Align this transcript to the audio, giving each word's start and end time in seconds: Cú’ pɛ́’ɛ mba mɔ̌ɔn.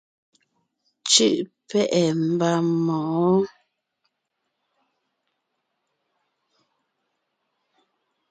Cú’ 1.11 1.29
pɛ́’ɛ 1.67 2.01
mba 2.29 2.49
mɔ̌ɔn. 2.85 3.41